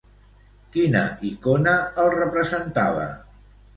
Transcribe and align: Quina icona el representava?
Quina 0.77 1.03
icona 1.31 1.75
el 2.05 2.11
representava? 2.17 3.09